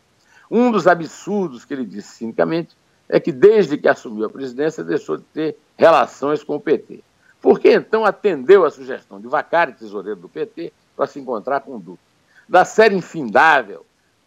Um 0.49 0.71
dos 0.71 0.85
absurdos 0.85 1.65
que 1.65 1.73
ele 1.73 1.85
disse 1.85 2.15
cinicamente 2.15 2.75
é 3.09 3.19
que 3.19 3.31
desde 3.31 3.77
que 3.77 3.87
assumiu 3.87 4.25
a 4.25 4.29
presidência 4.29 4.83
deixou 4.83 5.17
de 5.17 5.23
ter 5.23 5.57
relações 5.77 6.43
com 6.43 6.55
o 6.55 6.59
PT. 6.59 7.03
Por 7.41 7.59
que 7.59 7.73
então 7.73 8.05
atendeu 8.05 8.63
a 8.63 8.69
sugestão 8.69 9.19
de 9.19 9.27
Vacari, 9.27 9.73
tesoureiro 9.73 10.19
do 10.19 10.29
PT, 10.29 10.71
para 10.95 11.07
se 11.07 11.19
encontrar 11.19 11.61
com 11.61 11.75
o 11.75 11.79
Duque? 11.79 12.03
Da 12.47 12.63
série 12.63 12.95
infindável 12.95 13.85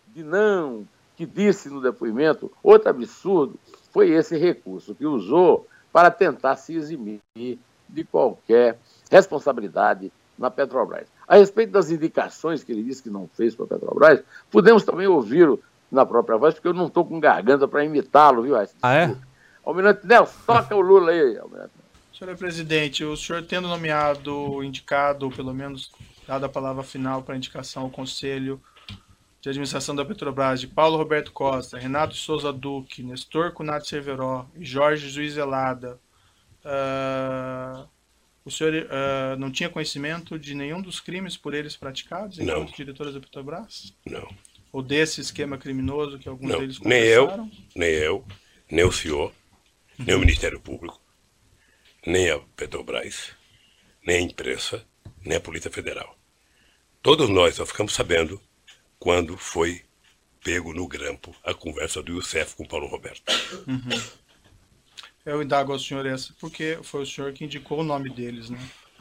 de 0.09 0.23
não, 0.23 0.87
que 1.17 1.25
disse 1.25 1.69
no 1.69 1.81
depoimento, 1.81 2.51
outro 2.63 2.91
absurdo 2.91 3.59
foi 3.93 4.11
esse 4.11 4.37
recurso 4.37 4.95
que 4.95 5.07
usou 5.07 5.69
para 5.93 6.11
tentar 6.11 6.57
se 6.57 6.75
eximir 6.75 7.21
de 7.35 8.05
qualquer 8.11 8.79
responsabilidade 9.11 10.13
na 10.37 10.51
Petrobras. 10.51 11.07
A 11.27 11.37
respeito 11.37 11.73
das 11.73 11.91
indicações 11.91 12.63
que 12.63 12.73
ele 12.73 12.83
disse 12.83 13.03
que 13.03 13.11
não 13.11 13.29
fez 13.35 13.55
para 13.55 13.65
a 13.65 13.69
Petrobras, 13.69 14.23
podemos 14.51 14.85
também 14.85 15.07
ouvi-lo 15.07 15.61
na 15.91 16.05
própria 16.05 16.37
voz, 16.37 16.55
porque 16.55 16.69
eu 16.69 16.75
não 16.75 16.87
estou 16.87 17.05
com 17.05 17.21
garganta 17.21 17.67
para 17.67 17.85
imitá-lo, 17.85 18.43
viu? 18.43 18.57
Ah, 18.83 18.95
é? 18.95 19.17
Almirante 19.65 20.07
Nelson, 20.07 20.35
toca 20.47 20.75
o 20.75 20.81
Lula 20.81 21.11
aí, 21.11 21.39
Almirante 21.39 21.71
Senhor 22.17 22.37
presidente, 22.37 23.05
o 23.05 23.17
senhor 23.17 23.43
tendo 23.43 23.67
nomeado, 23.67 24.63
indicado, 24.63 25.27
ou 25.27 25.33
pelo 25.33 25.53
menos 25.53 25.91
dado 26.29 26.45
a 26.47 26.49
palavra 26.49 26.83
final 26.83 27.23
para 27.23 27.37
indicação 27.37 27.83
ao 27.83 27.91
Conselho 27.91 28.63
de 29.41 29.49
Administração 29.49 29.95
da 29.95 30.05
Petrobras 30.05 30.61
de 30.61 30.67
Paulo 30.67 30.97
Roberto 30.97 31.33
Costa, 31.33 31.77
Renato 31.77 32.15
Souza 32.15 32.53
Duque, 32.53 33.03
Nestor 33.03 33.53
Cunati 33.53 33.89
Cerveró 33.89 34.47
e 34.57 34.65
Jorge 34.65 35.11
Juizelada, 35.11 35.99
uh, 36.65 37.87
o 38.45 38.51
senhor 38.51 38.75
uh, 38.75 39.39
não 39.39 39.51
tinha 39.51 39.69
conhecimento 39.69 40.39
de 40.39 40.55
nenhum 40.55 40.83
dos 40.83 41.01
crimes 41.01 41.37
por 41.37 41.55
eles 41.55 41.77
praticados 41.77 42.39
enquanto 42.39 42.69
não. 42.69 42.77
diretores 42.77 43.15
da 43.15 43.21
Petrobras? 43.21 43.95
Não. 44.05 44.29
Ou 44.73 44.83
desse 44.83 45.21
esquema 45.21 45.57
criminoso 45.57 46.19
que 46.19 46.29
alguns 46.29 46.51
não. 46.51 46.59
deles 46.59 46.81
Nem 46.81 47.03
eu, 47.03 47.51
nem 47.75 47.91
eu, 47.91 48.25
nem 48.71 48.85
o 48.85 48.93
senhor, 48.93 49.33
uhum. 49.99 50.05
nem 50.05 50.17
o 50.17 50.21
Ministério 50.21 50.61
Público 50.61 51.05
nem 52.07 52.31
a 52.31 52.39
Petrobras, 52.39 53.33
nem 54.07 54.17
a 54.17 54.21
imprensa, 54.21 54.85
nem 55.25 55.37
a 55.39 55.41
Polícia 55.41 55.71
Federal. 55.71 56.17
Todos 57.03 57.29
nós 57.29 57.57
só 57.57 57.67
ficamos 57.67 57.95
sabendo 57.95 58.41
quando 58.99 59.37
foi 59.37 59.83
pego 60.43 60.75
no 60.75 60.87
grampo 60.87 61.35
a 61.43 61.55
conversa 61.55 62.03
do 62.03 62.13
Youssef 62.13 62.55
com 62.55 62.67
Paulo 62.67 62.87
Roberto. 62.87 63.33
Uhum. 63.67 64.03
Eu 65.25 65.43
indago 65.43 65.73
ao 65.73 65.79
senhor 65.79 66.05
essa 66.07 66.35
porque 66.39 66.79
foi 66.83 67.03
o 67.03 67.07
senhor 67.07 67.33
que 67.33 67.45
indicou 67.45 67.81
o 67.81 67.85
nome 67.85 68.11
deles, 68.11 68.51
né? 68.51 68.59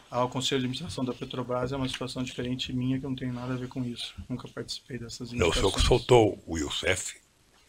Ao 0.09 0.29
Conselho 0.29 0.61
de 0.61 0.67
Administração 0.67 1.03
da 1.03 1.13
Petrobras 1.13 1.71
é 1.71 1.75
uma 1.75 1.89
situação 1.89 2.23
diferente 2.23 2.71
minha 2.71 2.99
que 2.99 3.03
não 3.03 3.15
tenho 3.15 3.33
nada 3.33 3.53
a 3.53 3.57
ver 3.57 3.67
com 3.67 3.83
isso. 3.83 4.13
Nunca 4.29 4.47
participei 4.47 4.99
dessas 4.99 5.33
indicações. 5.33 5.39
Não, 5.39 5.49
o 5.49 5.53
senhor 5.53 5.73
que 5.73 5.81
soltou 5.81 6.43
o 6.45 6.57
Youssef 6.57 7.15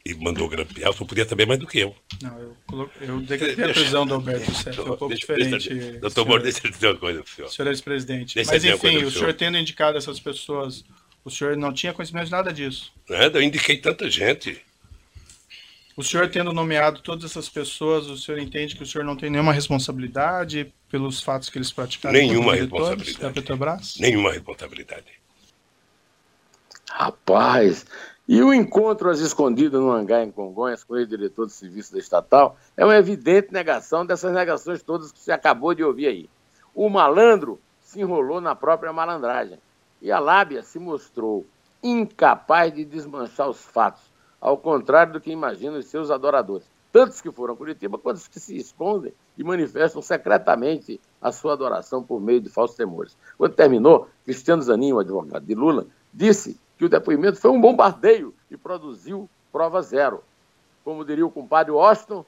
e 0.05 0.15
mandou 0.15 0.47
grampear, 0.49 0.91
o 0.91 0.93
senhor 0.93 1.07
podia 1.07 1.27
saber 1.27 1.47
mais 1.47 1.59
do 1.59 1.67
que 1.67 1.79
eu. 1.79 1.97
Não, 2.23 2.39
eu, 2.39 2.57
colo... 2.67 2.91
eu 3.01 3.21
decretei 3.21 3.65
a 3.65 3.73
prisão 3.73 4.07
do 4.07 4.15
Alberto 4.15 4.55
Certo, 4.55 4.79
é 4.79 4.85
um 4.85 4.87
pouco 4.89 5.09
deixa, 5.09 5.21
diferente. 5.21 5.75
Deixa, 5.75 5.99
doutor 6.01 6.27
Moro, 6.29 6.43
deixa 6.43 6.61
eu 6.63 6.71
dizer 6.71 6.89
uma 6.89 6.99
coisa 6.99 7.23
para 7.23 7.33
o 7.33 7.35
senhor. 7.35 7.49
Senhor 7.51 7.69
ex-presidente. 7.71 8.43
Mas 8.47 8.65
enfim, 8.65 8.99
o 8.99 9.11
senhor 9.11 9.33
tendo 9.33 9.57
indicado 9.57 9.97
essas 9.97 10.21
pessoas, 10.21 10.85
o 11.25 11.31
senhor 11.31 11.57
não 11.57 11.73
tinha 11.73 11.95
conhecimento 11.95 12.27
de 12.27 12.33
nada 12.33 12.53
disso? 12.53 12.93
Nada, 13.09 13.39
eu 13.39 13.43
indiquei 13.43 13.79
tanta 13.79 14.11
gente. 14.11 14.61
O 15.97 16.03
senhor 16.03 16.29
tendo 16.29 16.53
nomeado 16.53 17.01
todas 17.01 17.25
essas 17.25 17.49
pessoas, 17.49 18.07
o 18.07 18.17
senhor 18.17 18.39
entende 18.39 18.75
que 18.75 18.83
o 18.83 18.87
senhor 18.87 19.05
não 19.05 19.17
tem 19.17 19.31
nenhuma 19.31 19.53
responsabilidade 19.53 20.75
pelos 20.91 21.21
fatos 21.21 21.49
que 21.49 21.57
eles 21.57 21.71
praticaram? 21.71 22.19
Nenhuma 22.19 22.55
responsabilidade. 22.55 23.19
Da 23.19 23.31
Petrobras? 23.31 23.95
Nenhuma 24.01 24.33
responsabilidade. 24.33 25.07
Rapaz, 26.91 27.87
e 28.27 28.43
o 28.43 28.55
encontro 28.55 29.11
às 29.11 29.21
escondidas 29.21 29.81
no 29.81 29.91
hangar 29.91 30.25
em 30.25 30.31
Congonhas 30.31 30.83
com 30.83 30.95
o 30.95 30.99
ex-diretor 30.99 31.47
de 31.47 31.53
serviço 31.53 31.93
da 31.93 31.99
estatal 31.99 32.57
é 32.77 32.85
uma 32.85 32.97
evidente 32.97 33.53
negação 33.53 34.07
dessas 34.07 34.33
negações 34.33 34.83
todas 34.83 35.13
que 35.13 35.19
você 35.19 35.31
acabou 35.31 35.75
de 35.75 35.85
ouvir 35.85 36.07
aí. 36.07 36.31
O 36.75 36.89
malandro 36.89 37.61
se 37.83 38.01
enrolou 38.01 38.41
na 38.41 38.55
própria 38.55 38.93
malandragem 38.93 39.59
e 40.01 40.11
a 40.11 40.19
lábia 40.19 40.63
se 40.63 40.79
mostrou 40.79 41.47
incapaz 41.83 42.75
de 42.75 42.85
desmanchar 42.85 43.49
os 43.49 43.61
fatos, 43.61 44.03
ao 44.45 44.59
contrário 44.59 45.15
do 45.15 45.21
que 45.23 45.33
imaginam 45.33 45.79
os 45.79 45.87
seus 45.87 46.11
adoradores, 46.11 46.67
tantos 46.93 47.23
que 47.23 47.33
foram 47.33 47.55
a 47.55 47.57
Curitiba 47.57 47.97
quanto 47.97 48.19
os 48.19 48.29
que 48.29 48.39
se 48.39 48.55
escondem 48.55 49.15
e 49.39 49.43
manifestam 49.43 50.03
secretamente 50.03 51.01
a 51.21 51.33
sua 51.33 51.55
adoração 51.55 52.03
por 52.03 52.21
meio 52.21 52.43
de 52.43 52.51
falsos 52.51 52.77
temores. 52.77 53.17
Quando 53.39 53.55
terminou, 53.55 54.07
Cristiano 54.23 54.61
Zanin, 54.61 54.93
o 54.93 54.99
advogado 54.99 55.47
de 55.47 55.55
Lula, 55.55 55.87
disse 56.13 56.61
que 56.77 56.85
o 56.85 56.91
depoimento 56.91 57.41
foi 57.41 57.51
um 57.51 57.61
bombardeio 57.61 58.35
e 58.51 58.57
produziu 58.57 59.31
prova 59.51 59.81
zero. 59.81 60.23
Como 60.85 61.07
diria 61.07 61.25
o 61.25 61.31
compadre 61.31 61.73
Washington, 61.73 62.23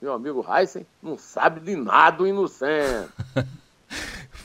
meu 0.00 0.12
amigo 0.12 0.46
Heisen, 0.48 0.86
não 1.02 1.18
sabe 1.18 1.58
de 1.58 1.74
nada 1.74 2.22
o 2.22 2.28
inocente. 2.28 3.10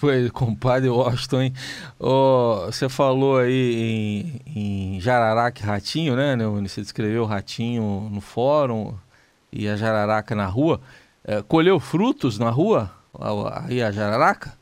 foi 0.06 0.30
compadre 0.30 0.88
Washington, 0.88 1.42
hein? 1.42 1.54
Oh, 2.00 2.66
você 2.68 2.88
falou 2.88 3.38
aí 3.40 4.40
em, 4.46 4.96
em 4.96 5.02
Jararaca 5.02 5.66
Ratinho, 5.66 6.16
né, 6.16 6.38
Você 6.62 6.82
descreveu 6.82 7.24
o 7.24 7.26
Ratinho 7.26 8.08
no 8.12 8.22
fórum 8.22 8.94
e 9.52 9.68
a 9.68 9.76
Jararaca 9.76 10.36
na 10.36 10.46
rua. 10.46 10.80
É, 11.24 11.42
colheu 11.42 11.80
frutos 11.80 12.38
na 12.38 12.52
rua, 12.52 12.92
aí 13.68 13.82
a 13.82 13.92
Jararaca? 13.92 14.54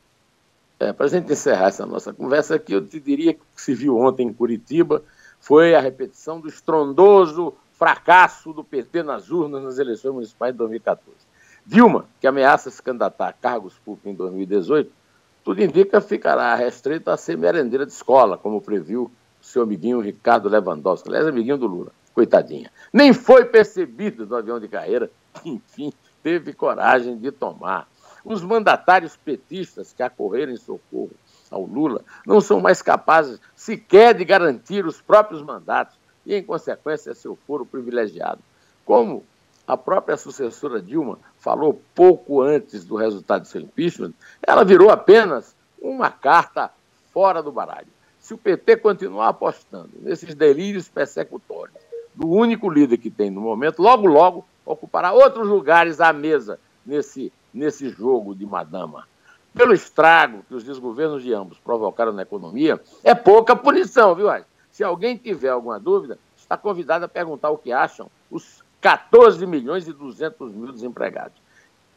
É, 0.80 0.94
Para 0.94 1.04
a 1.04 1.08
gente 1.10 1.30
encerrar 1.30 1.68
essa 1.68 1.84
nossa 1.84 2.10
conversa 2.10 2.54
aqui, 2.54 2.72
eu 2.72 2.86
te 2.86 2.98
diria 2.98 3.34
que 3.34 3.40
o 3.40 3.54
que 3.54 3.60
se 3.60 3.74
viu 3.74 3.98
ontem 3.98 4.26
em 4.26 4.32
Curitiba 4.32 5.02
foi 5.38 5.74
a 5.74 5.80
repetição 5.80 6.40
do 6.40 6.48
estrondoso 6.48 7.52
fracasso 7.74 8.50
do 8.54 8.64
PT 8.64 9.02
nas 9.02 9.30
urnas 9.30 9.62
nas 9.62 9.78
eleições 9.78 10.14
municipais 10.14 10.54
de 10.54 10.58
2014. 10.58 11.18
Dilma, 11.66 12.06
que 12.18 12.26
ameaça 12.26 12.70
se 12.70 12.82
candidatar 12.82 13.28
a 13.28 13.32
cargos 13.34 13.74
públicos 13.84 14.10
em 14.10 14.14
2018, 14.14 15.03
tudo 15.44 15.62
indica 15.62 16.00
que 16.00 16.08
ficará 16.08 16.54
restrita 16.54 17.12
a 17.12 17.16
ser 17.18 17.36
merendeira 17.36 17.84
de 17.84 17.92
escola, 17.92 18.38
como 18.38 18.62
previu 18.62 19.12
o 19.40 19.44
seu 19.44 19.62
amiguinho 19.62 20.00
Ricardo 20.00 20.48
Lewandowski, 20.48 21.08
aliás, 21.10 21.26
amiguinho 21.26 21.58
do 21.58 21.66
Lula, 21.66 21.92
coitadinha. 22.14 22.72
Nem 22.90 23.12
foi 23.12 23.44
percebido 23.44 24.24
do 24.24 24.34
avião 24.34 24.58
de 24.58 24.66
carreira, 24.66 25.10
enfim, 25.44 25.92
teve 26.22 26.54
coragem 26.54 27.18
de 27.18 27.30
tomar. 27.30 27.86
Os 28.24 28.42
mandatários 28.42 29.18
petistas 29.18 29.92
que 29.92 30.02
acorreram 30.02 30.52
em 30.52 30.56
socorro 30.56 31.10
ao 31.50 31.66
Lula 31.66 32.02
não 32.26 32.40
são 32.40 32.58
mais 32.58 32.80
capazes 32.80 33.38
sequer 33.54 34.14
de 34.14 34.24
garantir 34.24 34.86
os 34.86 35.02
próprios 35.02 35.42
mandatos 35.42 35.94
e, 36.24 36.34
em 36.34 36.42
consequência, 36.42 37.14
seu 37.14 37.36
foro 37.46 37.66
privilegiado. 37.66 38.40
Como 38.82 39.22
a 39.66 39.76
própria 39.76 40.16
sucessora 40.16 40.80
Dilma 40.80 41.18
falou 41.44 41.78
pouco 41.94 42.40
antes 42.40 42.86
do 42.86 42.96
resultado 42.96 43.42
do 43.42 43.48
seu 43.48 43.60
impeachment, 43.60 44.14
ela 44.42 44.64
virou 44.64 44.88
apenas 44.88 45.54
uma 45.78 46.10
carta 46.10 46.70
fora 47.12 47.42
do 47.42 47.52
baralho. 47.52 47.86
Se 48.18 48.32
o 48.32 48.38
PT 48.38 48.78
continuar 48.78 49.28
apostando 49.28 49.90
nesses 50.00 50.34
delírios 50.34 50.88
persecutórios 50.88 51.76
do 52.14 52.26
único 52.26 52.70
líder 52.70 52.96
que 52.96 53.10
tem 53.10 53.30
no 53.30 53.42
momento, 53.42 53.82
logo, 53.82 54.06
logo 54.06 54.46
ocupará 54.64 55.12
outros 55.12 55.46
lugares 55.46 56.00
à 56.00 56.10
mesa 56.12 56.58
nesse 56.86 57.30
nesse 57.52 57.88
jogo 57.90 58.34
de 58.34 58.44
madama. 58.44 59.06
Pelo 59.54 59.72
estrago 59.72 60.42
que 60.48 60.54
os 60.54 60.64
desgovernos 60.64 61.22
de 61.22 61.32
ambos 61.32 61.58
provocaram 61.58 62.12
na 62.12 62.22
economia, 62.22 62.80
é 63.04 63.14
pouca 63.14 63.54
punição, 63.54 64.12
viu, 64.14 64.28
Ais? 64.28 64.44
Se 64.72 64.82
alguém 64.82 65.16
tiver 65.16 65.50
alguma 65.50 65.78
dúvida, 65.78 66.18
está 66.36 66.56
convidado 66.56 67.04
a 67.04 67.08
perguntar 67.08 67.50
o 67.50 67.58
que 67.58 67.70
acham 67.70 68.10
os 68.28 68.63
14 68.84 69.46
milhões 69.46 69.88
e 69.88 69.94
200 69.94 70.52
mil 70.52 70.70
desempregados. 70.70 71.38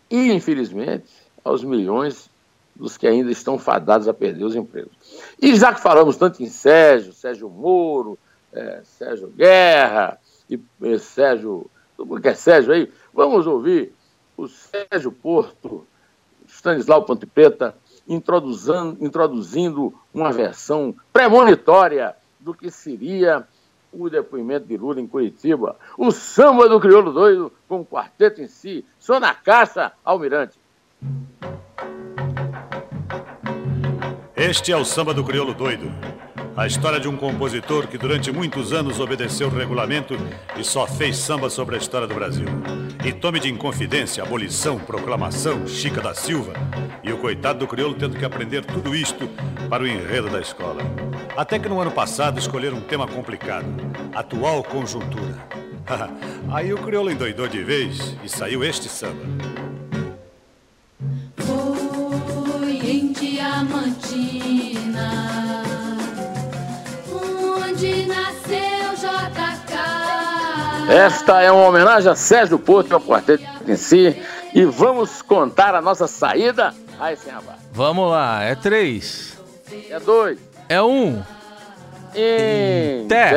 E, 0.09 0.31
infelizmente, 0.31 1.11
aos 1.43 1.61
milhões 1.61 2.29
dos 2.73 2.95
que 2.95 3.05
ainda 3.05 3.29
estão 3.29 3.59
fadados 3.59 4.07
a 4.07 4.13
perder 4.13 4.45
os 4.45 4.55
empregos. 4.55 4.93
E 5.41 5.53
já 5.57 5.73
que 5.73 5.81
falamos 5.81 6.15
tanto 6.15 6.41
em 6.41 6.47
Sérgio, 6.47 7.11
Sérgio 7.11 7.49
Moro, 7.49 8.17
é, 8.53 8.79
Sérgio 8.85 9.27
Guerra 9.27 10.17
e, 10.49 10.57
e 10.81 10.97
Sérgio. 10.97 11.69
Tudo 11.97 12.21
que 12.21 12.29
é 12.29 12.33
Sérgio 12.33 12.71
aí, 12.71 12.89
vamos 13.13 13.45
ouvir 13.47 13.91
o 14.37 14.47
Sérgio 14.47 15.11
Porto, 15.11 15.85
Stanislau 16.47 17.03
Ponte 17.03 17.25
Preta, 17.25 17.75
introduzindo, 18.07 18.97
introduzindo 19.01 19.93
uma 20.13 20.31
versão 20.31 20.95
premonitória 21.11 22.15
do 22.39 22.53
que 22.53 22.71
seria 22.71 23.45
o 24.05 24.09
depoimento 24.09 24.67
de 24.67 24.77
Lula 24.77 24.99
em 24.99 25.07
Curitiba. 25.07 25.75
O 25.97 26.11
samba 26.11 26.67
do 26.69 26.79
crioulo 26.79 27.11
doido 27.11 27.51
com 27.67 27.81
o 27.81 27.85
quarteto 27.85 28.41
em 28.41 28.47
si. 28.47 28.85
Só 28.99 29.19
na 29.19 29.33
caixa, 29.33 29.91
Almirante. 30.03 30.59
Este 34.35 34.71
é 34.71 34.77
o 34.77 34.85
samba 34.85 35.13
do 35.13 35.23
crioulo 35.23 35.53
doido 35.53 35.91
a 36.57 36.65
história 36.65 36.99
de 36.99 37.07
um 37.07 37.15
compositor 37.15 37.85
que 37.87 37.99
durante 37.99 38.31
muitos 38.31 38.73
anos 38.73 38.99
obedeceu 38.99 39.47
o 39.47 39.55
regulamento 39.55 40.17
e 40.57 40.63
só 40.63 40.87
fez 40.87 41.15
samba 41.15 41.51
sobre 41.51 41.75
a 41.75 41.77
história 41.77 42.07
do 42.07 42.15
Brasil. 42.15 42.47
E 43.05 43.13
tome 43.13 43.39
de 43.39 43.47
inconfidência, 43.47 44.23
abolição, 44.23 44.79
proclamação, 44.79 45.67
Chica 45.67 46.01
da 46.01 46.15
Silva 46.15 46.53
e 47.03 47.13
o 47.13 47.19
coitado 47.19 47.59
do 47.59 47.67
crioulo 47.67 47.93
tendo 47.93 48.17
que 48.17 48.25
aprender 48.25 48.65
tudo 48.65 48.95
isto 48.95 49.29
para 49.69 49.83
o 49.83 49.87
enredo 49.87 50.31
da 50.31 50.41
escola. 50.41 50.81
Até 51.37 51.59
que 51.59 51.69
no 51.69 51.79
ano 51.79 51.91
passado 51.91 52.39
escolheram 52.39 52.77
um 52.77 52.81
tema 52.81 53.07
complicado, 53.07 53.67
atual 54.15 54.63
conjuntura. 54.63 55.37
Aí 56.51 56.73
o 56.73 56.79
crioulo 56.79 57.11
endoidou 57.11 57.47
de 57.47 57.63
vez 57.63 58.15
e 58.23 58.27
saiu 58.27 58.63
este 58.63 58.89
samba. 58.89 59.21
Foi 61.37 62.71
em 62.71 63.13
Diamantina 63.13 64.47
Esta 70.89 71.41
é 71.43 71.51
uma 71.51 71.67
homenagem 71.67 72.11
a 72.11 72.15
Sérgio 72.15 72.57
Porto 72.57 72.89
e 72.89 72.93
ao 72.93 73.01
quarteto 73.01 73.43
em 73.67 73.75
si. 73.75 74.19
E 74.55 74.65
vamos 74.65 75.21
contar 75.21 75.75
a 75.75 75.81
nossa 75.81 76.07
saída. 76.07 76.73
Aí, 76.99 77.15
sem 77.15 77.31
abaixo. 77.31 77.59
Vamos 77.71 78.09
lá, 78.09 78.41
é 78.41 78.55
três. 78.55 79.37
É 79.87 79.99
dois. 79.99 80.46
É 80.69 80.81
um. 80.81 81.23
Té. 83.07 83.27